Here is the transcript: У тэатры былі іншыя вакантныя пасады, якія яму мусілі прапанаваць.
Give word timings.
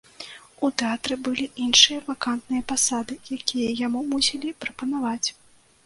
У 0.67 0.69
тэатры 0.81 1.17
былі 1.27 1.45
іншыя 1.67 1.99
вакантныя 2.09 2.67
пасады, 2.73 3.21
якія 3.39 3.79
яму 3.87 4.05
мусілі 4.11 4.59
прапанаваць. 4.65 5.27